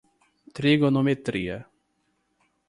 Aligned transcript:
trigonometria 0.59 1.59